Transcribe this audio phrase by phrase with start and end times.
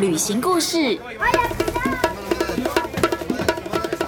[0.00, 0.98] 旅行故事，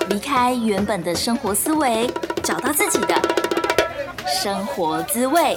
[0.09, 2.11] 离开原本的生活思维，
[2.43, 3.15] 找到自己的
[4.27, 5.57] 生活滋味。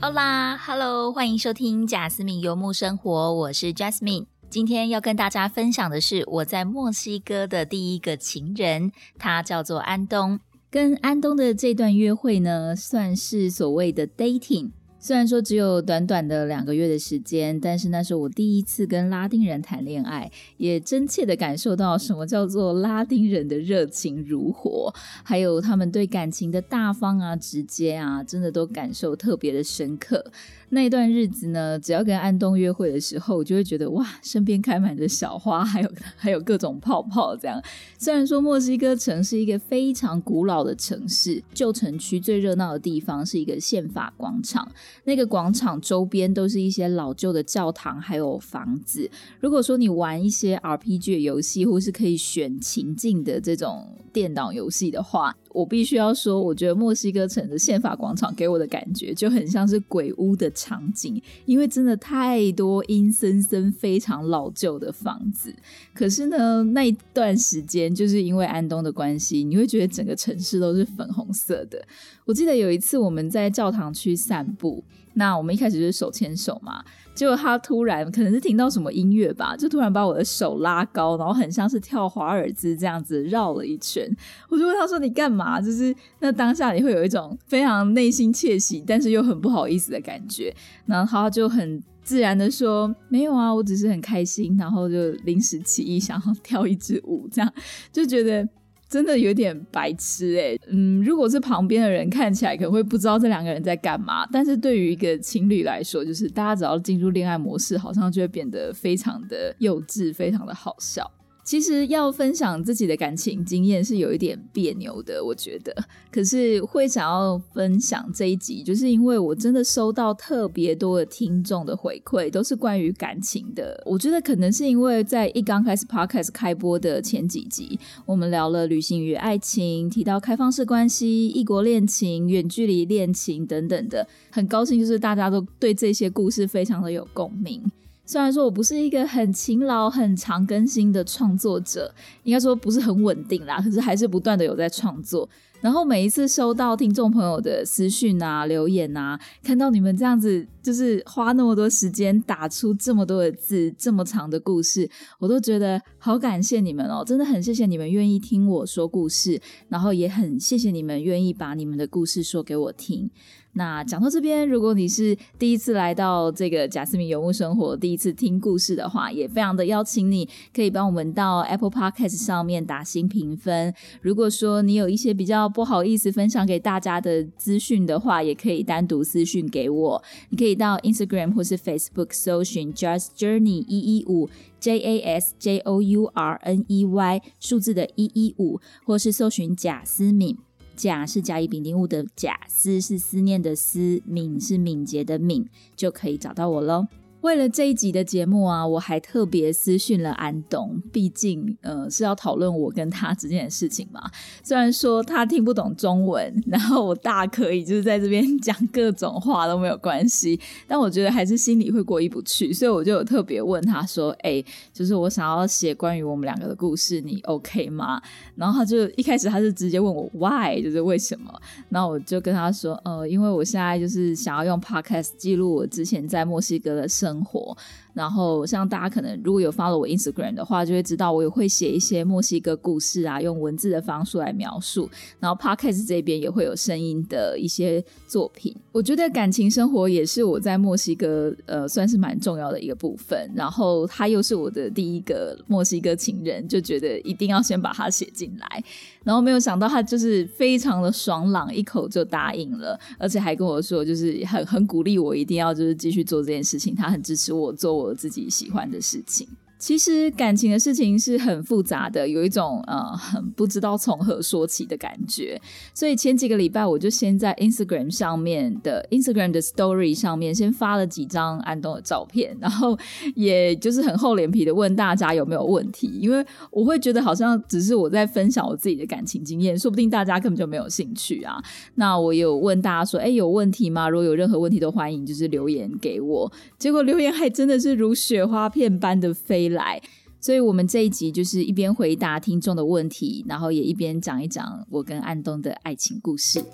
[0.00, 4.33] 好啦，Hello，欢迎收听贾斯敏游牧生活，我是 Jasmine。
[4.54, 10.38] 今天要跟大家分享的是我在墨西哥的第一个情人，他叫做安东。
[10.70, 14.70] 跟安东的这段约会呢，算是所谓的 dating。
[15.00, 30.24] 虽然说只有短短的两个月的时间，但是那是我第一次跟拉丁人谈恋爱，也真切的感受到什么叫做拉丁人的热情如火，还有他们对感情的大方啊、直接啊，真的都感受特别的深刻。
[30.74, 37.34] 那段日子呢，只要跟安东约会的时候，我就会觉得哇，身边开满着小花，还有 还有各种泡泡。
[37.36, 37.62] 这样，
[37.96, 44.70] 虽然说墨西哥城是一个非常古老的城市，旧城区最热闹的地方是一个宪法广场，
[45.04, 49.08] 那个广场周边都是一些老旧的教堂，还有房子。
[49.40, 65.54] 如果说你玩一些 RPG 游戏，或是可以选情境的这种电脑游戏的话，我必须要说，我觉得墨西哥城的宪法广场给我的感觉就很像是鬼屋的场景，因为真的太多阴森森、非常老旧的房子。
[65.94, 71.80] 可是呢，那一段时间就是因为安东的关系，你会觉得整个城市都是粉红色的。
[72.24, 76.84] 我记得有一次我们在教堂区散步，那我们一开始就是手牵手嘛。
[77.14, 84.04] 结果他突然可能是听到什么音乐吧，就突然把我的手拉高，然后很像是跳华尔兹这样子绕了一圈。
[84.48, 90.52] 我就问他说：“你干嘛？”就是那当下你会有一种非常内心窃喜，但是又很不好意思的感觉。
[90.86, 97.52] 然后他就很自然的说：“没有啊，我只是很开心，然后就临时起意想要跳一支舞，这样
[97.92, 98.48] 就觉得。”
[98.88, 111.10] 真的有点白痴哎，嗯，如果是旁边的人看起来可能会不知道这两个人在干嘛，但是对于一个情侣来说，就是大家只要进入恋爱模式，好像就会变得非常的幼稚，非常的好笑。
[111.44, 115.72] 其实要分享自己的感情经验是有一点别扭的，我觉得。
[116.10, 123.82] 可是会想要分享这一集，就是因为我真的收到特别多的听众的回馈，都是关于感情的。
[123.84, 137.62] 我觉得可能是因为在一刚开始 podcast 开播的前几集，我们聊了旅行与爱情，提到开放式关系、异国恋情、远距离恋情等等的，很高兴就是大家都对这些故事非常的有共鸣。
[138.06, 145.28] 虽然说我不是一个很勤劳、很常更新的创作者，应该说不是很稳定啦，可是还是不断的有在创作。
[145.60, 154.86] 然后每一次收到听众朋友的私讯啊、留言啊，看到你们这样子，就是花那么多时间打出这么多的字、这么长的故事，
[155.18, 157.02] 我都觉得好感谢你们哦！
[157.02, 159.40] 真的很谢谢你们愿意听我说故事，
[159.70, 163.10] 然后也很谢谢你们愿意把你们的故事说给我听。
[163.56, 173.72] 那讲到这边，如果你是第一次来到这个贾斯敏游牧生活，第一次听故事的话，也非常的邀请你，可以帮我们到 Apple Podcast 上面打新评分。
[174.02, 180.02] 如果说你有一些比较不好意思分享给大家的资讯的话，也可以单独私讯给我。
[180.30, 184.28] 你可以到 Instagram 或是 Facebook 搜寻 Just Journey 一一五
[184.58, 190.36] J A S J O U R N E Y 数字的一一五，或是搜寻贾思敏。
[190.76, 196.86] 甲是甲乙丙丁戊的甲，思是思念的思，敏是敏捷的敏，就可以找到我喽。
[197.24, 204.10] 为了这一集的节目啊，我还特别私讯了安东，毕竟呃是要讨论我跟他之间的事情嘛。
[204.42, 218.02] 虽然说他听不懂中文，然后我大可以就是在这边 讲各种话都没有关系，但我觉得还是心里会过意不去，所以我就有特别问他说：“哎，就是我想要写关于我们两个的故事，你 OK 吗？”
[218.36, 221.32] 然后他就一开始他是直接问我 Why，就是为什么？
[221.70, 227.56] 然后我就跟他说：“呃，因为我现在就是想要用 Podcast 记录我之前在墨西哥的生。”生活。
[227.94, 234.90] 然后，像大家可能如果有 follow 我 Instagram 的话，就会知道我也会写一些墨西哥故事啊，用文字的方式来描述。
[235.20, 238.52] 然后 Podcast 这边也会有声音的一些作品。
[238.72, 243.30] 我觉得感情生活也是我在墨西哥呃算是蛮重要的一个部分。
[243.32, 248.64] 然后他又是我的第一个墨西哥情人，就觉得一定要先把他写进来。
[249.04, 256.74] 然后没有想到他就是非常的爽朗，一口就答应了，而且还跟我说，就是很很鼓励我一定要就是继续做这件事情。
[256.74, 257.83] 他很支持我做。
[257.92, 259.26] 自己喜欢的事情。
[259.64, 265.40] 其实感情的事情是很复杂的，有一种呃很不知道从何说起的感觉。
[265.72, 272.78] 所以前几个礼拜，我就先在 Instagram 上面的 Instagram 的 Story 上面先发了几张安东的照片，然后
[273.14, 281.42] 也就是很厚脸皮的问大家有没有问题，因为我会觉得好像只是我在分享我自己的感情经验，说不定大家根本就没有兴趣啊。
[281.76, 283.88] 那我有问大家说，哎，有问题吗？
[283.88, 286.30] 如果有任何问题都欢迎就是留言给我。
[286.58, 289.53] 结果留言还真的是如雪花片般的飞。
[289.54, 289.80] 来，
[290.20, 296.44] 所以我们这一集就是一边回答听众的问题，然后也一边讲一讲我跟安东的爱情故事。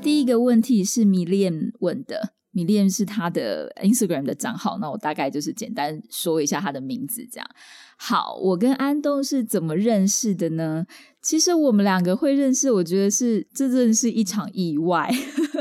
[0.00, 7.46] 第一个问题是米恋问的，米恋是他的 Instagram 的账号，那我大概就是简单说一下他的名字，这样。
[8.00, 10.86] 好，我跟安东是怎么认识的呢？
[11.20, 15.12] 其实我们两个会认识，我觉得是这真是一场意外。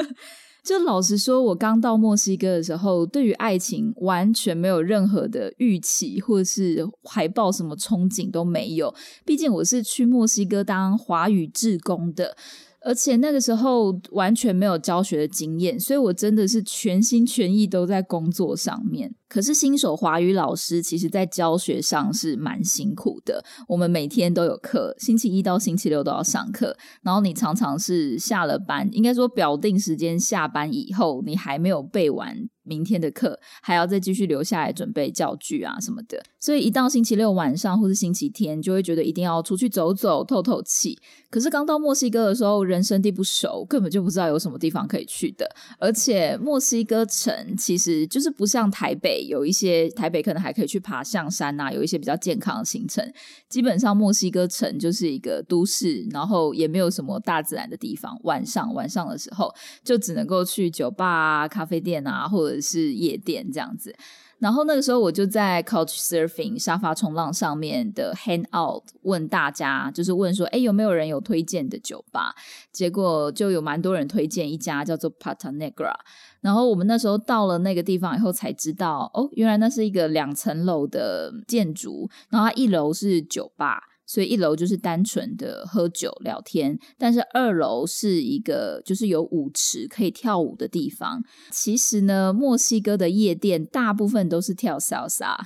[0.63, 8.93] 就老实说，我刚到墨西哥的时候，对于爱情完全没有任何的预期，或者是怀抱什么憧憬都没有。
[9.25, 12.37] 毕竟我是去墨西哥当华语志工的。
[12.81, 19.13] 而且那个时候完全没有教学的经验，所以我真的是全心全意都在工作上面。
[19.29, 23.43] 可是新手华语老师其实，在教学上是蛮辛苦的。
[23.67, 26.77] 我们每天都有课，星期一到星期六都要上课。
[27.01, 32.49] 然后你常常是下了班，应该说表定时间下班以后，你还没有背完。
[32.69, 40.99] 明天的课还要再继续留下来准备教具啊什么的，所以一到星期六晚上或是星期天，就会觉得一定要出去走走、透透气。
[41.29, 45.49] 可是刚到墨西哥的时候，人生地不熟，根本就不知道有什么地方可以去的。
[45.79, 53.11] 而且墨西哥城其实就是不像台北，有一些台北可能还可以去爬象山啊，有一些比较健康的行程。
[53.49, 58.19] 基本上墨西哥城就是一个都市，然后也没有什么大自然的地方。
[58.23, 59.53] 晚上晚上的时候，
[59.83, 63.95] 就只能够去酒吧啊、咖啡店啊，或者是夜店这样子，
[64.39, 72.35] 然后那个时候我就在 Couch Surfing 沙发冲浪上面的 Hang Out 问大家，就是问说，哎，有没有人有推荐的酒吧？
[72.71, 75.93] 结果就有蛮多人推荐一家叫做 Pata Negra。
[76.41, 83.81] 然后我们那时候到了那个地方以后才知道，哦，原来那是一个两层楼的建筑，然后它一楼是酒吧。
[84.07, 91.21] 所以一楼就是单纯的喝酒聊天，但是二楼是一个就是有舞池可以跳舞的地方。
[91.51, 95.37] 其实呢，墨西哥的夜店大部分都是跳潇洒。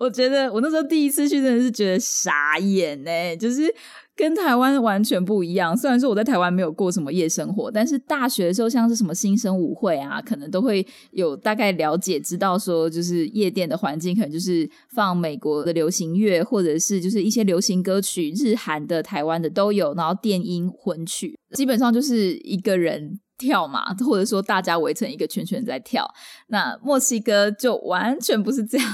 [0.00, 3.72] 我觉得我那时候第一次去真的是觉得傻眼呢，就是。
[4.14, 5.76] 跟台湾完全不一样。
[5.76, 23.18] 虽然说我在台湾没有过什么夜生活，但是大学的时候，像是什么新生舞会啊，可能都会有大概了解，知道说就是夜店的环境，可能就是放美国的流行乐，或者是就是一些流行歌曲，日韩的、台湾的都有，然后电音混曲，基本上就是一个人。
[23.42, 26.08] 跳嘛，或者说大家围成一个圈圈在跳。
[26.46, 28.86] 那墨西哥就完全不是这样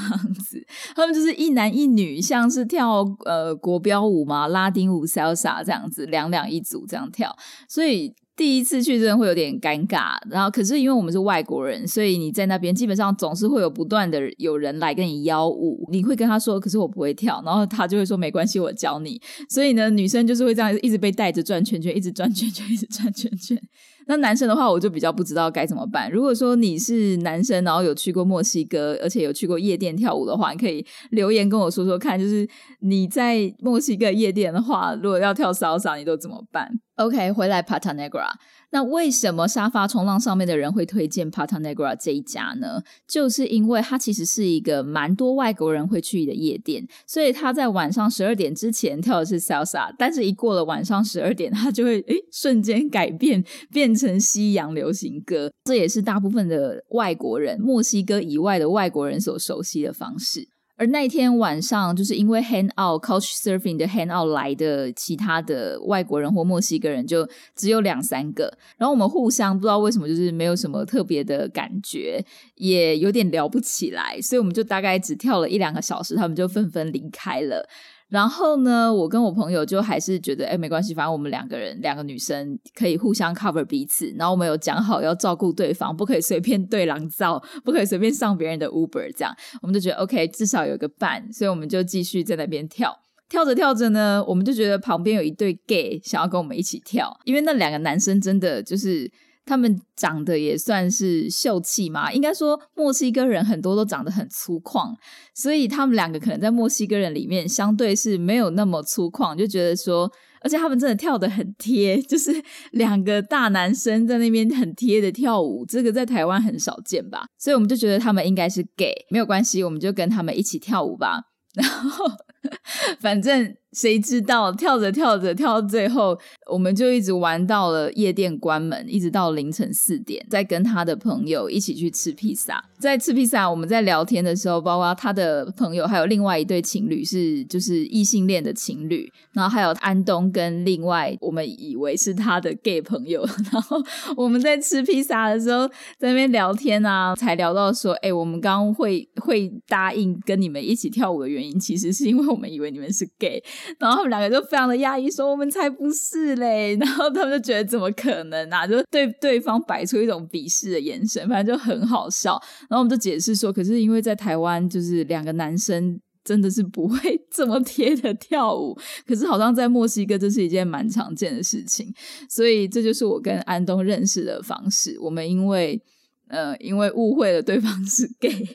[0.48, 0.66] 子，
[0.96, 7.36] 他们就是一男一女，像是跳呃国标舞嘛，拉丁舞桑巴这样子，两两一组这样跳。
[7.68, 10.16] 所以第一次去真的会有点尴尬。
[10.30, 19.20] 然后可是因为我们是外国人，所以你在那边基本上总是会有不断的有人来跟你邀舞，你会跟他说，可是我不会跳，然后他就会说没关系，我教你。
[19.50, 23.60] 所以呢，女生就是会这样一直被带着转圈圈，一直转圈圈，一直转圈圈。
[24.08, 26.10] 那男生的话，我就比较不知道该怎么办。
[26.10, 32.49] 如果说你是男生，然后有去过墨西哥，而且有去过夜店跳舞的话，你可以留言跟我说说看，就是
[32.81, 38.28] 你在墨西哥夜店的话，如果要跳 salsa，你都怎么办？OK，回来 Pata Negra。
[38.70, 42.82] 那为什么沙发冲浪上面的人会推荐 Pata Negra 这一家呢？
[43.06, 55.51] 就是因为它其实是一个蛮多外国人会去的夜店，所以他在晚上十二点之前跳的是 salsa，但是一过了晚上十二点，他就会诶瞬间改变，变成西洋流行歌。
[55.65, 60.48] 这也是大部分的外国人，墨西哥以外的外国人所熟悉的方式。
[60.79, 77.69] 而那一天晚上，就是因为 hand out couch surfing 的 hand out 来的其他的外国人或墨西哥人就只有两三个，然后我们互相不知道为什么就是没有什么特别的感觉，也有点聊不起来，所以我们就大概只跳了一两个小时，他们就纷纷离开了。
[78.08, 84.12] 然后呢，我跟我朋友就还是觉得，哎，没关系，反正我们两个人，两个女生可以互相 cover 彼此。
[84.17, 92.98] 然后我们有讲好要照顾对方，不可以随便对狼造，不可以随便上别人的 Uber，这样我们就觉得 OK，至少有个伴，所以我们就继续在那边跳。
[93.29, 99.10] 跳着跳着呢，我们就觉得旁边有一对 gay 想要跟我们一起跳，因为那两个男生真的就是。
[99.48, 104.94] 他们长得也算是秀气嘛，应该说墨西哥人很多都长得很粗犷，
[105.34, 110.12] 所以他们两个可能在墨西哥人里面相对是没有那么粗犷，就觉得说，
[110.43, 112.31] 而且他们真的跳的很贴，就是
[112.72, 121.22] 两个大男生在那边很贴的跳舞，这个在台湾很少见吧，所以我们就觉得他们应该是 gay，没有关系，我们就跟他们一起跳舞吧，
[121.55, 122.05] 然后
[123.00, 123.56] 反正。
[123.72, 126.19] 谁知道跳着跳着跳到最后，
[126.51, 132.65] 我们就一直玩到了夜店关门，一直到凌晨四点，再跟他的朋友一起去吃披萨。
[132.79, 143.27] 在吃披萨，我们在聊天的时候，包括他的朋友，还有另外一对情侣是就是异性恋的情侣，然后还有安东跟另外我们以为是他的 gay 朋友。
[143.53, 143.82] 然后
[144.17, 153.43] 我们在吃披萨的时候，在那边聊天啊，才聊到说，哎，我们刚刚会会答应跟你们一起跳舞的原因，其实是因为我们以为你们是 gay。
[153.79, 156.77] 然后他们两个就非常的压抑，说我们才不是嘞。
[156.81, 158.67] 然后他们就觉得怎么可能啊？
[158.67, 162.41] 就对对方摆出一种鄙视的眼神，反正就很好笑。
[162.69, 166.98] 然后我们就解释说，可是因为在台湾，就是两个男生真的是不会
[167.32, 171.93] 这么贴的跳舞，可是好像在墨西哥这是一件蛮常见的事情。
[172.29, 174.98] 所以这就是我跟安东认识的方式。
[175.00, 175.81] 我们因为
[176.29, 178.46] 呃，因为误会了对方是 gay。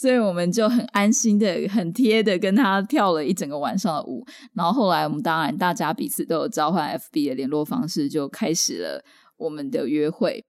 [0.00, 9.04] 所以我们就很安心的、很贴的跟他跳了一整个晚上的舞，然后后来我们当然大家彼此都有交换 FB 的联络方式，就开始了
[9.36, 10.42] 我们的约会。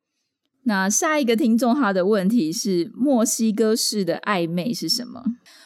[0.63, 5.21] 那下一个听众他的问题是：墨西哥式的暧昧是什么？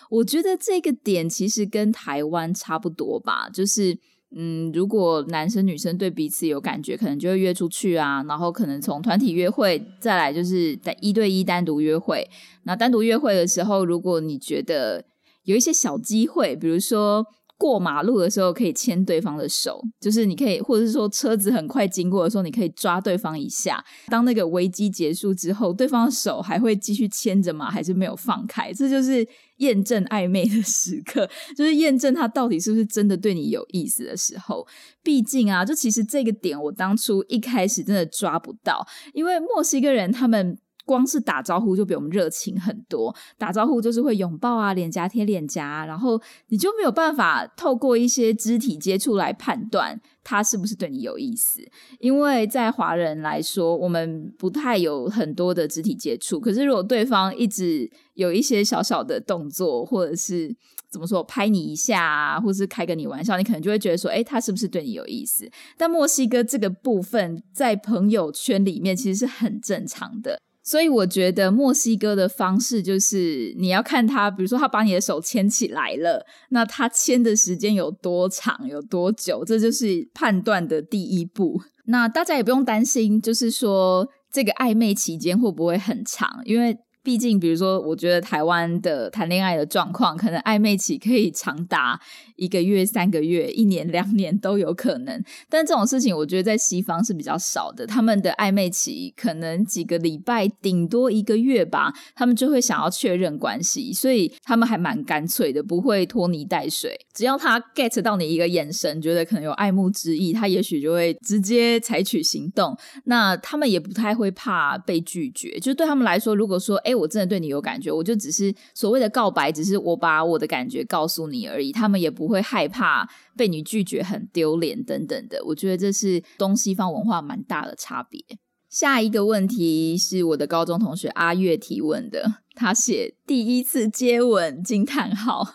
[0.10, 4.00] 我觉得这个点其实跟台湾差不多吧，就是。
[4.34, 12.30] 嗯，如果男生女生对彼此有感觉，可能就会约出去啊，然后可能从团体约会再来就是在一对一单独约会。
[12.64, 15.06] 那单独约会的时候，如果你觉得
[15.44, 17.26] 有一些小机会，比如说。
[17.58, 23.84] 过马路的时候可以牵对方的手，就是你可以，或者是说车子很快经过的时候，你可以抓对方一下。
[24.08, 27.72] 当那个危机结束之后，对方的手还会继续牵着吗？
[27.72, 28.74] 还是没有放开？
[28.74, 29.26] 这就是
[29.58, 34.68] 验证暧昧的时刻，就是验证他到底是不是真的对你有意思的时候。
[35.02, 40.58] 毕竟啊，就其实这个点，我当初一开始真的抓不到，因为墨西哥人他们。
[40.86, 51.62] 光是打招呼就比我们热情很多，打招呼就是会拥抱啊，脸颊贴脸颊，然后你就没有办法透过一些肢体接触来判断他是不是对你有意思，
[52.00, 56.40] 因为在华人来说，我们不太有很多的肢体接触。
[56.40, 60.56] 可是如果对方一直有一些小小的动作，或者是
[60.90, 65.50] 怎么说拍你一下啊，或是开个你玩笑，你可能就会觉得说，哎，他是不是对你有意思？
[65.78, 70.42] 但墨西哥这个部分在朋友圈里面其实是很正常的。
[70.66, 81.62] 所以我觉得墨西哥的方式就是你要看他，比如说他把你的手牵起来了，那他牵的时间有多长、有多久，这就是判断的第一步。
[81.86, 86.80] 那大家也不用担心，就是说这个暧昧期间会不会很长，因为。
[87.06, 92.02] 毕竟，比如说，我觉得台湾的谈恋爱的状况，可能暧昧期可以长达
[92.36, 95.24] 一个月、三个月、一年、两年都有可能。
[95.48, 97.86] 但这种事情，我觉得在西方是比较少的。
[97.86, 107.00] 他们的暧昧期可能几个礼拜，顶多一个月吧，他们就会想要确认关系，所以他们还蛮干脆的，不会拖泥带水。
[107.14, 112.76] 只要他 get 到你一个眼神，觉得可能有爱慕之意，他也许就会直接采取行动。
[113.04, 116.95] 那他们也不太会怕被拒绝，就对他们来说，如果说，哎。
[116.96, 121.72] 我真的对你有感觉，我就只是所谓的告白，只是我把我的感觉告诉你而已。
[121.72, 125.44] 他们也不会害怕被你拒绝，很丢脸等等的。
[125.46, 128.22] 我觉得这是东西方文化蛮大的差别。
[128.70, 135.48] 下一个问题是我的高中同学阿月提问的，他写第一次接吻惊叹号，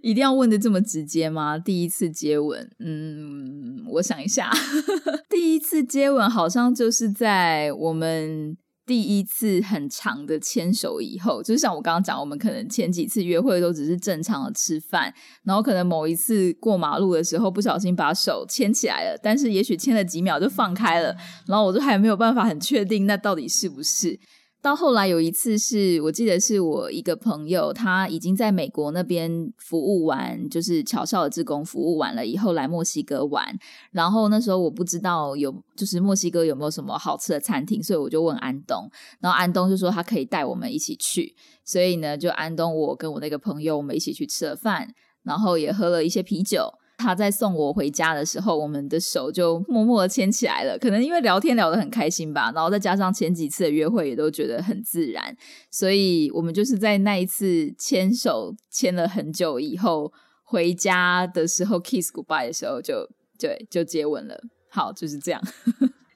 [0.00, 1.58] 一定要问的这么直接吗？
[1.58, 4.50] 第一次接吻，嗯，我想一下，
[5.28, 8.56] 第一次接吻好像就是在我们。
[8.84, 24.18] 第一次很长的牵手以后，就像我刚刚讲，我们可能前几次约会都只是正常的吃饭，然后可能某一次过马路的时候不小心把手牵起来了，但是也许牵了几秒就放开了，然后我就还没有办法很确定那到底是不是。
[24.62, 33.44] 到后来有一次是我记得是我一个朋友，他已经在美国那边服务完，就是侨校的职工服务完了以后来墨西哥玩，
[33.90, 38.88] 然后那时候我不知道有就是墨西哥有没有什么好吃的餐厅，所以我就问安东，
[39.18, 46.72] 然后安东就说他可以带我们一起去，所以呢就安东我跟我那个朋友我们一起去吃了饭，然后也喝了一些啤酒。
[47.02, 50.78] 他在送我回家的时候，我们的手就默默的牵起来了。
[50.78, 55.36] 可能因为聊天聊得很开心吧，然后再加上前几次的约会也都觉得很自然，
[55.70, 60.12] 所以我们就是在那一次牵手牵了很久以后，
[60.44, 64.40] 回家的时候 kiss goodbye 的时候，就对就接吻了。
[64.70, 65.42] 好，就是这样。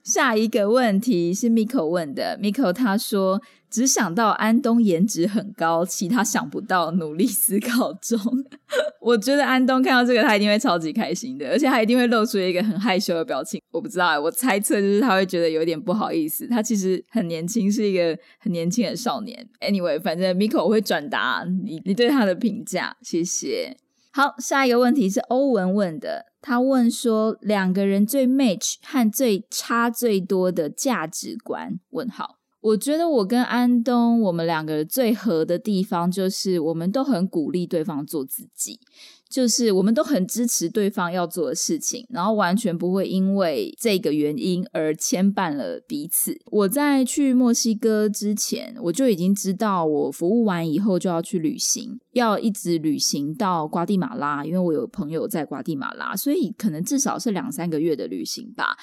[0.06, 8.16] 下一个问题是 Miko 问的，Miko 他说只想到安东颜值很高，其他想不到，努力思考中。
[9.02, 13.60] 我觉得安东看到这个他一定会超级开心的，而且他一定会露出一个很害羞的表情。
[13.72, 16.46] 我不知道，我猜测就是他会觉得有点不好意思。
[16.46, 19.48] 他其实很年轻，是一个很年轻的少年。
[19.60, 23.76] Anyway，反正 Miko 会转达你你对他的评价，谢谢。
[24.16, 31.78] 好，下一个问题是欧文问的，他问说两个人最 match 和最差最多的价值观？
[31.90, 32.36] 问号。
[32.66, 38.80] 我觉得我跟安东，我们两个最合的地方就是我们都很鼓励对方做自己。
[39.28, 46.40] 就是我们都很支持对方要做的事情，然后完全不会因为这个原因而牵绊了彼此。
[46.46, 58.76] 我在去墨西哥之前，我就已经知道我服务完以后就要去旅行，要一直旅行到瓜地马拉，因为我有朋友在瓜地马拉，所以可能至少是两三个月的旅行吧。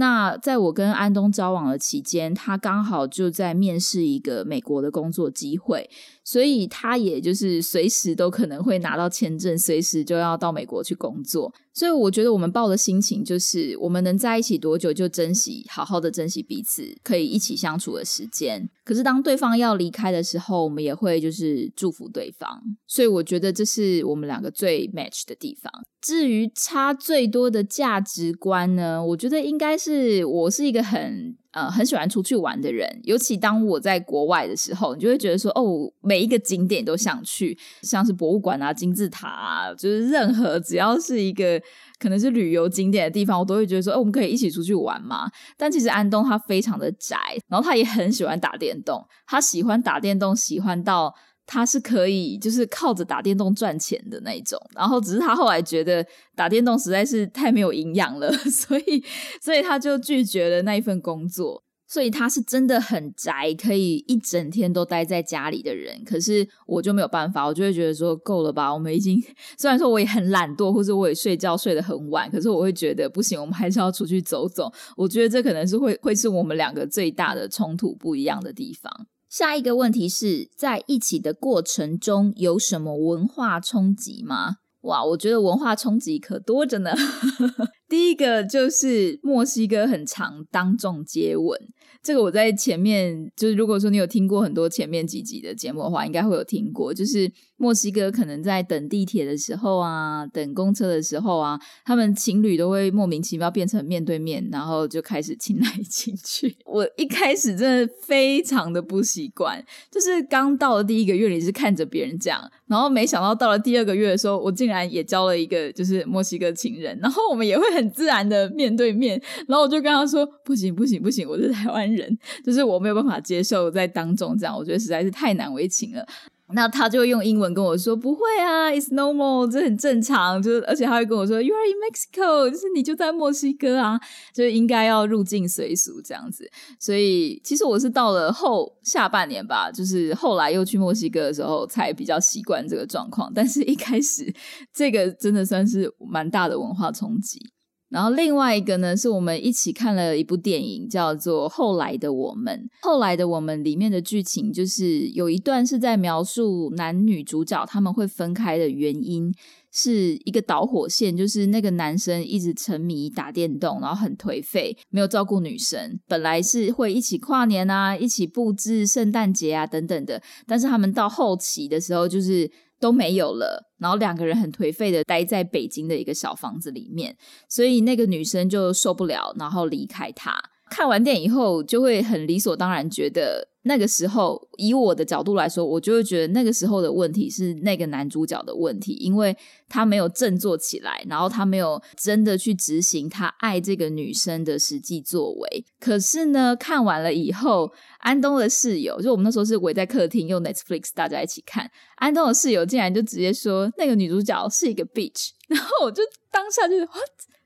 [0.00, 5.90] 那在我跟安东交往的期间，他刚好就在面试一个美国的工作机会。
[6.30, 11.52] 所以他也就是随时都可能会拿到签证，随时就要到美国去工作。
[11.74, 18.70] 所以我觉得我们抱的心情就是，我们能在一起多久就珍惜，好好的珍惜彼此可以一起相处的时间。
[18.84, 22.62] 可是当对方要离开的时候，我们也会就是祝福对方。
[22.86, 25.72] 所以我觉得这是我们两个最 match 的地方。
[26.00, 31.36] 至于差最多的价值观呢，我觉得应该是我是一个很。
[31.52, 41.60] 呃，很喜欢出去玩的人，尤其当我在国外的时候，你就会觉得说，哦，每一个景点都想去，像是博物馆啊、金字塔啊，就是任何只要是一个
[41.98, 45.28] 可能是旅游景点的地方，我都会觉得说，哦，我们可以一起出去玩嘛。
[45.56, 47.16] 但其实安东他非常的宅，
[47.48, 51.14] 然后他也很喜欢打电动，他喜欢打电动，喜欢到。
[51.52, 59.04] 他是可以就是靠着打电动赚钱的那种，然后只是他后来觉得打电动实在是太没有营养了， 所以
[59.42, 61.64] 所以他就拒绝了那一份工作。
[61.88, 66.04] 所以他是真的很宅，可以一整天都待在家里的人。
[66.04, 69.20] 可是我就没有办法，我就会觉得说够了吧，我们已经
[69.58, 74.72] 虽然说我也很懒惰，或者我也睡觉睡得很晚，可是我会觉得不行，我们还是要出去走走。
[74.96, 79.08] 我觉得这可能是会会是我们两个最大的冲突不一样的地方。
[79.30, 84.56] 下一个问题是在一起的过程中有什么文化冲击吗？
[84.80, 86.90] 哇，我觉得文化冲击可多着呢。
[87.88, 91.56] 第一个就是墨西哥很常当众接吻。
[92.02, 96.94] 这个我在前面就是，如果说你有听过很多前面几集的节目的话，应该会有听过。
[96.94, 106.56] 就是墨西哥可能在等地铁的时候啊，等公车的时候啊，他们情侣都会莫名其妙变成面对面，然后就开始亲来亲去。
[106.64, 126.04] 我一开始真的非常的不习惯，就是刚到了第一个月，你是看着别人这样，然后没想到到了第二个月的时候，我竟然也交了一个就是墨西哥情人，然后我们也会很自然的面对面，然后我就跟他说：“不行不行不行，我是台湾。”人 就是我没有办法接受在当众这样，我觉得实在是太难为情了。
[126.52, 134.00] 那他就用英文跟我说：“不会啊，it's normal，这很正常。”就是而且他会跟我说：“You are in Mexico，就是你就在墨西哥啊，
[134.34, 143.30] 就是应该要入境随俗这样子。”所以其实我是到了后下半年吧，就是后来又去墨西哥的时候才比较习惯这个状况。
[143.32, 144.34] 但是一开始
[144.74, 147.52] 这个真的算是蛮大的文化冲击。
[147.90, 152.70] 然后另外一个呢，是我们一起看了一部电影，叫做《后来的我们》。
[152.86, 159.34] 后来的我们里面的剧情，就是有一段是在描述男女主角他们会分开的原因，
[159.72, 165.98] 是一个导火线，就是那个男生一直沉迷打电动，然后很颓废，没有照顾女生。
[166.06, 172.48] 本来是会一起跨年啊，一起布置圣诞节啊等等的，但是他们到后期的时候，就是。
[172.80, 177.16] 都没有了，然后两个人很颓废的待在北京的一个小房子里面，
[177.48, 180.42] 所以那个女生就受不了，然后离开他。
[180.70, 183.49] 看完电影以后，就会很理所当然觉得。
[183.62, 189.36] 那个时候，以我的角度来说，我就会觉得那个时候的问题是那个男主角的问题，因为
[189.68, 195.64] 他没有振作起来，然后他没有真的去执行他爱这个女生的实际作为。
[195.78, 206.92] 可是呢，看完了以后，安东的室友，就我们那时候是围在客厅用 Netflix，大家一起看，安东的室友竟然就直接说那个女主角是一个 bitch， 然后我就当下就是哇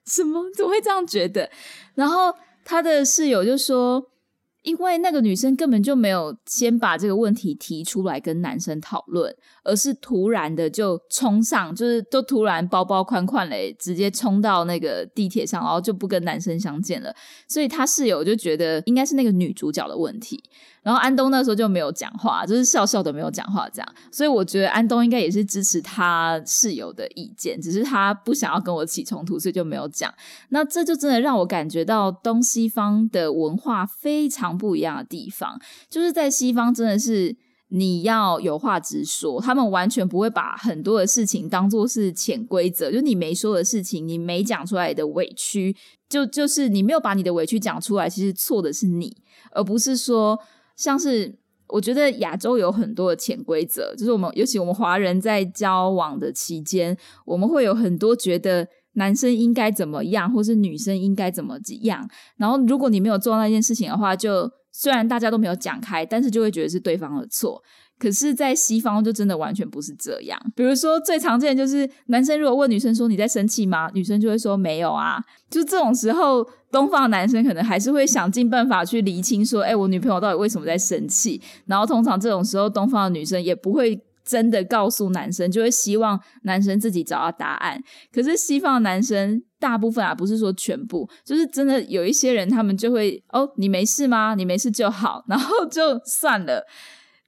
[0.07, 1.51] 什么怎么会这样觉得？
[1.97, 2.33] 然后
[2.65, 4.11] 他的室友就说。
[4.65, 17.15] 因为那个女生根本就没有先把这个问题提出来跟男生讨论，而是突然的就冲上，就是都突然包包宽宽嘞，直接冲到那个地铁上，然后就不跟男生相见了。
[17.47, 20.43] 所以他室友就觉得应该是那个女主角的问题。
[20.83, 23.95] 然后安东那时候就没有讲话，就是笑笑的没有讲话这样。
[24.13, 30.13] 所以我觉得安东应该也是支持他室友的意见，只是他不想要跟我起冲突，所以就没有讲。
[30.51, 37.37] 那这就真的让我感觉到东西方的文化非常不一样的地方，就是在西方真的是
[37.69, 45.75] 你要有话直说，他们完全不会把很多的事情当做是潜规则，就你没说的事情，你没讲出来的委屈，
[46.09, 49.17] 就就是你没有把你的委屈讲出来，其实错的是你，
[49.53, 50.39] 而不是说。
[50.77, 51.33] 像是
[51.69, 62.09] 我觉得亚洲有很多的潜规则，就是我们尤其我们华人在交往的期间，我们会有很多觉得男生应该怎么样，或是女生应该怎么样。
[62.37, 67.63] 然后如果你没有做那件事情的话，就虽然大家都没有讲开，但是就会觉得是对方的错。
[67.97, 70.39] 可是，在西方就真的完全不是这样。
[70.57, 73.89] 比如说，最常见的就是男生如果问女生说你在生气吗？
[73.95, 75.23] 女生就会说没有啊。
[75.49, 81.41] 就这种时候，东方男生可能还是会想尽办法去厘清说，哎，我女朋友到底为什么在生气？
[81.67, 87.83] 然后通常这种时候，东方的女生也不会真的告诉男生，就会希望男生自己找到答案。
[88.13, 94.35] 可是西方男生大部分啊，不是说全部，就是真的有一些人，他们就会哦，你没事吗？
[94.35, 96.67] 你没事就好，然后就算了。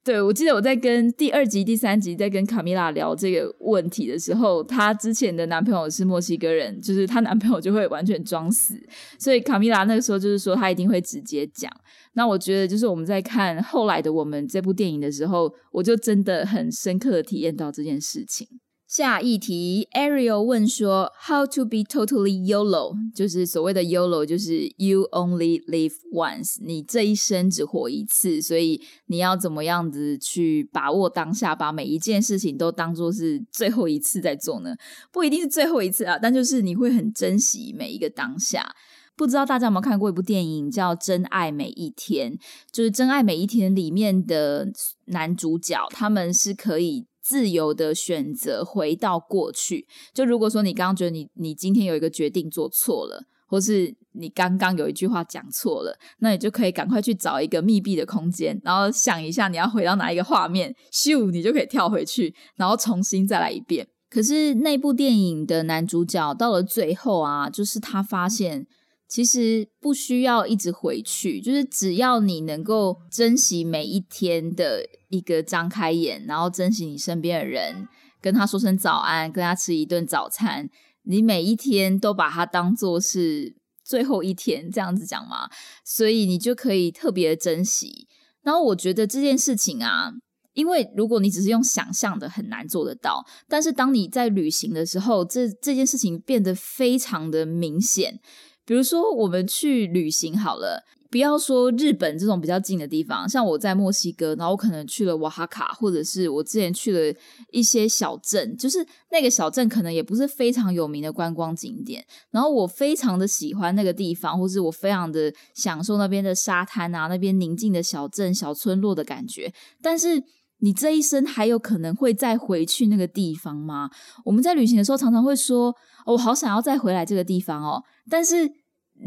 [0.07, 8.81] 对，我记得我在跟第二集、第三集在跟卡米拉聊这个问题的时候，她之前的男朋友是墨西哥人，就是她男朋友就会完全装死，
[9.19, 11.69] 所以卡米拉那个时候就是说她一定会直接讲。
[12.13, 18.47] 那我觉得就是我们在看后来的我们这部电影的时候，我就真的很深刻的体验到这件事情。
[18.87, 34.77] 下一题，Ariel 问说：“How to be totally YOLO？” 就是所谓的 YOLO，就是 You only live once，你这一生只活一次，所以你要怎么样子去把握当下，把每一件事情都当做是最后一次在做呢？
[35.11, 38.73] 不一定是最后一次啊，但就是你会很珍惜每一个当下。
[39.17, 42.33] 不知道大家有没有看过一部电影叫《真爱每一天》？
[42.71, 44.69] 就是《真爱每一天》里面的
[45.07, 47.07] 男主角，他们是可以。
[47.27, 49.85] 自由的选择回到过去，
[50.15, 63.89] 就如果说你刚刚觉得你你今天有一个决定做错了，或是你刚刚有一句话讲错了，那你就可以赶快去找一个密闭的空间，然后想一下你要回到哪一个画面，咻，你就可以跳回去，然后重新再来一遍。
[64.09, 68.69] 可是那部电影的男主角到了最后啊，就是他发现。
[69.09, 77.89] 其实不需要一直回去，就是只要你能够珍惜每一天的一个张开眼，然后珍惜你身边的人，
[78.21, 80.69] 跟他说声早安，跟他吃一顿早餐，
[81.05, 85.49] 你每一天都把它当做是最后一天，这样子讲嘛，
[85.85, 88.09] 所以你就可以特别珍惜。
[88.43, 90.11] 然后我觉得这件事情啊，
[90.55, 93.25] 因为如果你只是用想象的，很难做得到。
[93.49, 98.19] 但是当你在旅行的时候，这这件事情变得非常的明显。
[98.67, 107.17] 比如说，我们去旅行好了，不要说日本这种比较近的地方，像我在墨西哥，然后我可能去了瓦哈卡，或者是我之前去了
[107.53, 119.53] 一些小镇，就是那个小镇可能也不是非常有名的观光景点，然后我非常的喜欢那个地方，或是我非常的享受那边的沙滩啊，那边宁静的小镇、小村落的感觉。
[119.81, 120.21] 但是
[120.59, 123.91] 你这一生还有可能会再回去那个地方吗？
[124.25, 125.75] 我们在旅行的时候常常会说。
[126.07, 128.49] 我好想要再回来这个地方哦，但是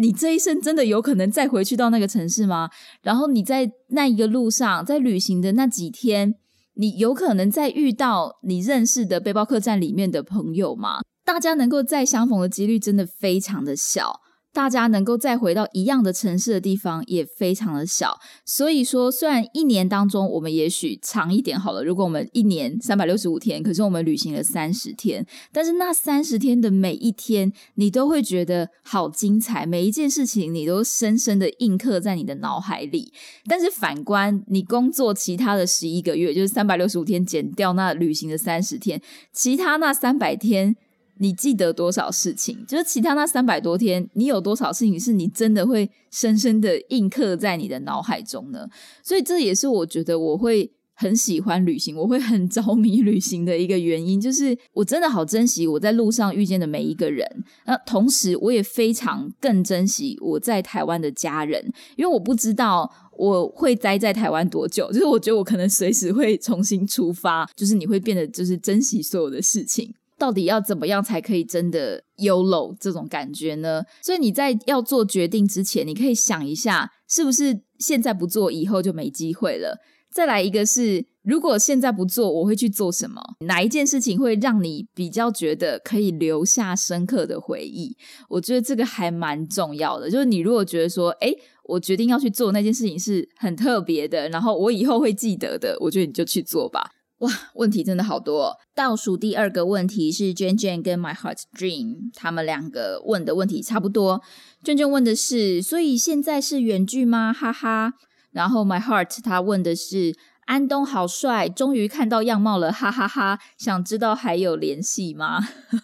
[0.02, 2.70] 你这一生真的有可能再回去到那个城市吗？
[3.02, 6.36] 然后你在那一个路上，在旅行的那几天，
[6.74, 11.00] 你有可能再遇到你认识的背包客栈里面的朋友吗？
[11.24, 14.20] 大家能够再相逢的几率真的非常的小。
[14.52, 33.14] 大家能够再回到一样的城市的地方也非常的小，所以说，虽然一年当中我们也许长一点好了，如果我们一年三百六十五天，可是我们旅行了三十天，但是那三十天的每一天，你都会觉得好精彩，每一件事情你都深深的印刻在你的脑海里。
[33.48, 39.00] 但是反观你工作其他的十一个月，就是三百六十五天减掉那旅行的三十天，
[39.32, 40.76] 其他那三百天。
[41.20, 42.66] 你记得多少事情？
[42.66, 48.68] 就是其他那三百多天，你有多少事情是你真的会深深的印刻在你的脑海中呢？
[49.04, 57.26] 所以这也是我觉得我会很喜欢旅行，我会很着迷旅行的一个原因，就是我真的好珍惜我在路上遇见的每一个人。
[57.66, 69.94] 那同时，我也非常更珍惜我在台湾的家人，因为我不知道我会待在台湾多久，就是我觉得我可能随时会重新出发，就是你会变得就是珍惜所有的事情。
[70.20, 73.84] 到底要怎么样才可以真的 YOLO 这种感觉呢？
[74.04, 79.80] 所以你在要做决定之前，你可以想一下，是不是现在不做，以后就没机会了。
[80.12, 83.22] 再来一个是，如果现在不做，我会去做什么？
[83.46, 87.96] 哪一件事情会让你比较觉得可以留下深刻的回忆？
[88.28, 90.10] 我觉得这个还蛮重要的。
[90.10, 91.32] 就是你如果觉得说，哎，
[91.66, 96.90] 我决定要去做那件事情是很特别的，然后我以后会记得的，我觉得你就去做吧。
[97.20, 98.58] 哇，问题真的好多。
[98.74, 104.22] 倒数第二个问题是娟娟跟 My Heart Dream 他们两个问的问题差不多。
[104.64, 107.34] 娟娟问的是，所以现在是远距吗？
[107.34, 107.94] 哈哈。
[108.32, 113.38] 然后 My Heart 他问的是安东好帅，终于看到样貌了，哈哈哈！
[113.58, 115.40] 想知道还有联系吗？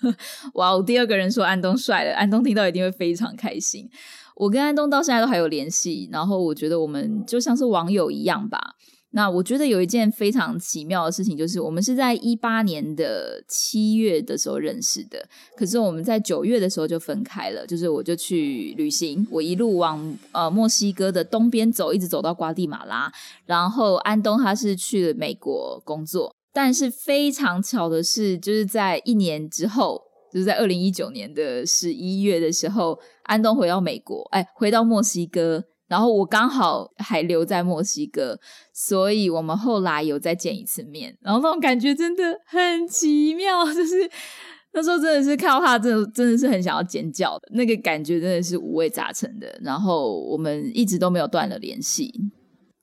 [0.55, 3.89] 哇，哦，第二个人说安东帅了，安东听到一定会非常开心。
[4.35, 8.75] 我跟安东到现在都还有联系，然后我觉得我们就像是网友一样吧。
[9.15, 15.25] 那我觉得有一件非常奇妙的事情，就是我们是在一八年的七月的时候认识的，
[15.56, 17.65] 可是我们在九月的时候就分开了。
[17.65, 23.10] 就是我就去旅行，我一路往呃墨西哥的东边走，一直走到瓜地马拉，
[23.45, 26.36] 然后安东他是去了美国工作。
[26.51, 35.63] 但是非常巧的是，就是在一年之后，就是在二零一九年的十一月的时候，安东回到美国，哎，回到墨西哥。
[35.87, 38.39] 然后我刚好还留在墨西哥，
[38.73, 44.09] 所以我们后来有再见一次面，然后那种感觉真的很奇妙， 就是
[44.73, 49.59] 那时候真的是看到他，真的真的是很想要尖叫的那个感觉，真的是五味杂陈的。
[49.63, 52.11] 然后我们一直都没有断了联系。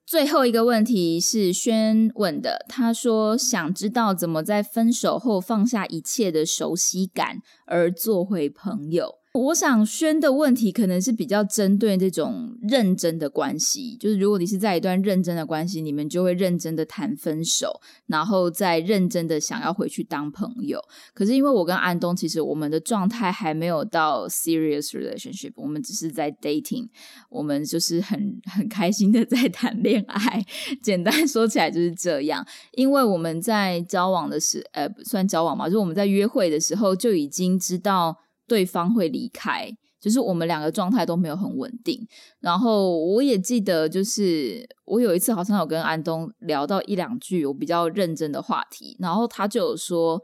[0.06, 9.21] 最后一个问题是轩问的，他说想知道怎么在分手后放下一切的熟悉感，而做回朋友。
[9.34, 20.78] 我想宣的问题可能是比较针对这种认真的关系，就是如果你是在一段认真的关系，你们就会认真的谈分手，然后再认真的想要回去当朋友。
[21.14, 26.90] 可是因为我跟安东，其实我们的状态还没有到 serious relationship，我们只是在 dating，
[27.30, 30.44] 我们就是很很开心的在谈恋爱。
[30.82, 38.18] 简单说起来就是这样，因为我们在交往的时，呃，算交往嘛，就是我们在约会的时候就已经知道。
[38.46, 42.06] 对方会离开，就是我们两个状态都没有很稳定。
[42.40, 50.22] 然后我也记得，就是我有一次好像有跟安东聊到一两句我比较认真的话题，然后他就有说：“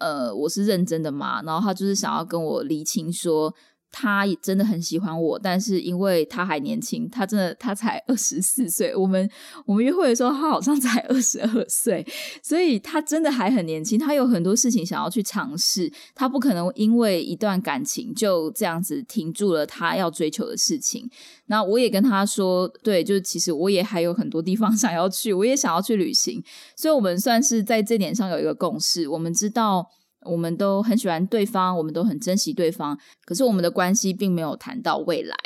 [0.00, 3.54] 呃，我是认真的嘛？”然后他就是想要跟我厘清说。
[3.96, 8.92] 他也真的很喜欢我，但是因为他还年轻，他真的他才二十四岁。
[8.96, 9.30] 我们
[9.66, 12.04] 我们约会的时候，他好像才二十二岁，
[12.42, 13.96] 所以他真的还很年轻。
[13.96, 21.08] 他有很多事情想要去尝试，他不可能因为一段感情就这样子停住了他要追求的事情。
[21.46, 26.42] 那我也跟他说，对，就是其实我也还有很多地方 想要去，我也想要去旅行。
[26.74, 29.06] 所以，我们算是在这点上有一个共识。
[29.06, 29.88] 我们知道。
[30.24, 35.36] 我们都很喜欢对方，我们都很珍惜对方，可是我们的关系并没有谈到未来，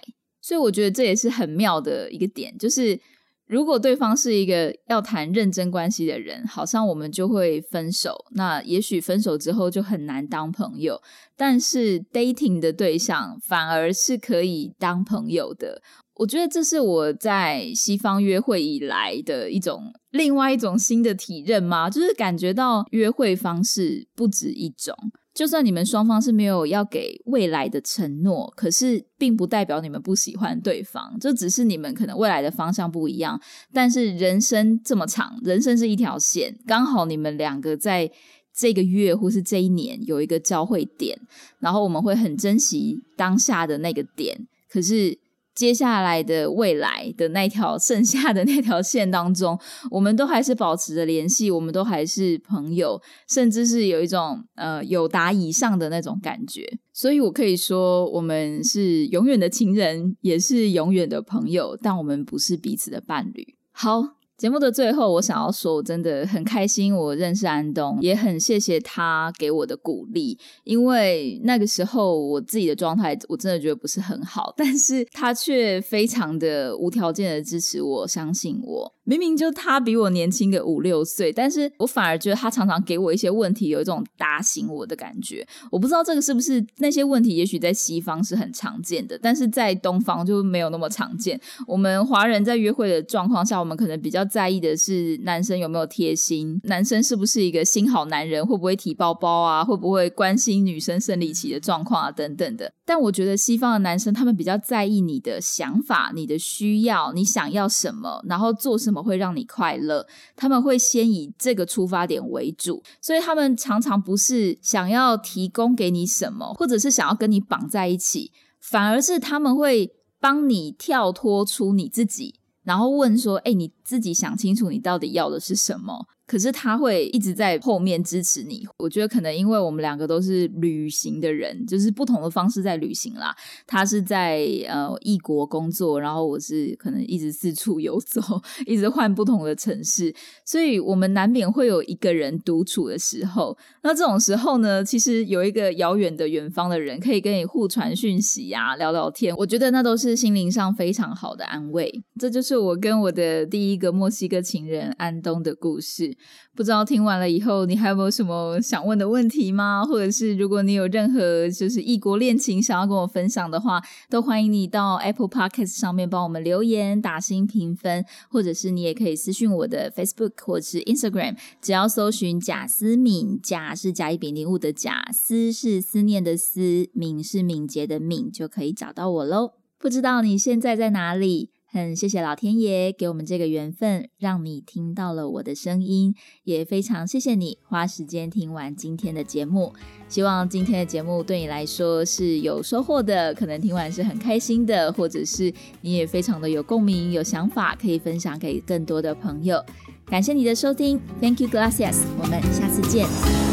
[0.41, 2.99] 所以我觉得这也是很妙的一个点，就是
[3.47, 11.01] 如果对方是一个要谈认真关系的人，好像我们就会分手，那也许分手之后就很难当朋友，
[11.37, 15.83] 但是 dating 的对象反而是可以当朋友的。
[16.19, 21.89] 我觉得这是我在西方约会以来的一种另外一种新的体认吗？
[21.89, 24.93] 就是感觉到约会方式不止一种，
[25.33, 33.41] 就算你们双方是没有要给未来的承诺，可是并不代表你们不喜欢对方，就只是你们可能未来的方向不一样。
[33.73, 38.11] 但是人生这么长，人生是一条线，刚好你们两个在
[38.53, 41.17] 这个月或是这一年有一个交汇点，
[41.61, 45.21] 然后我们会很珍惜当下的那个点，可是。
[45.59, 49.59] 接下来的未来的那条剩下的那条线当中，
[49.91, 56.79] 我们都还是保持着联系，我们都还是朋友，甚至是有一种呃有达以上的那种感觉。
[56.93, 63.57] 所以我可以说，我们是永远的情人，也是永远的朋友，但我们不是彼此的伴侣。
[63.73, 64.18] 好。
[64.39, 70.39] 节目的最后，我想要说，我真的很开心，我认识安东，也很谢谢他给我的鼓励。
[70.63, 78.95] 因为那个时候我自己的状态，我真的觉得不是很好， 但是他却非常的无条件的支持我，相信我。
[79.03, 85.45] 明明就他比我年轻个五六岁，但是我反而觉得他常常给我一些问题，有一种打醒我的感觉。
[85.73, 91.41] 我不知道这个是不是那些问题，也许在西方是很常见的，但是在东方就没有那么常见。
[91.67, 102.71] 我们华人在约会的状况下，我们可能比较在意的是男生有没有贴心，男生是不是一个心好男人，会不会提包包啊，会不会关心女生生理期的状况啊等等的。
[102.85, 108.99] 但我觉得西方的男生他们比较在意你的想法、你的需要、你想要什么，然后做什么。
[109.09, 122.35] 会让你快乐，他们会先以这个出发点为主，所以他们常常不是想要提供给你什么，或者是想要跟你绑在一起，反而是他们会帮你跳脱出你自己。
[122.69, 128.65] 然后问说：“哎，你自己想清楚，你到底要的是什么？”可是他会一直在后面支持你。
[128.77, 133.35] 我觉得可能因为我们两个都是旅行的人，就是不同的方式在旅行啦。
[133.67, 138.21] 他是在呃异国工作，然后我是可能一直四处游走，
[138.67, 140.15] 一直换不同的城市，
[140.45, 143.57] 所以我们难免会有一个人独处的时候。
[143.83, 151.91] 那这种时候呢，其实有一个遥远的远方的人可以跟你互传讯息呀，聊聊天，我觉得那都是心灵上非常好的安慰。
[152.21, 156.18] 这就是我跟我的第一个墨西哥情人安东的故事。
[156.55, 159.85] 不知道听完了以后，你还有没有什么想问的问题吗？
[159.85, 179.53] 或者是如果你有任何就是异国恋情想要跟我分享的话，都欢迎你到 Apple Podcast 上面帮我们留言、打新评分，或者是你也可以私信我的 Facebook 或者是 Instagram，只要搜寻贾思敏，贾是甲乙丙丁戊的贾，思是思念的思，敏是敏捷的敏，就可以找到我喽。
[179.79, 181.51] 不知道你现在在哪里？
[181.79, 186.13] 很谢谢老天爷给我们这个缘分，让你听到了我的声音，
[186.43, 189.73] 也非常谢谢你花时间听完今天的节目。
[190.09, 199.65] 希望今天的节目对你来说是有收获的，可能听完是很开心的，或者是你也非常的有共鸣、有想法，可以分享给更多的朋友。
[200.07, 203.48] 感谢你的收听，Thank you, gracias，我们下次见。